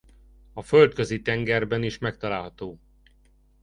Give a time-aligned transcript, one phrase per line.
[0.53, 2.79] A Földközi-tengerben is megtalálható.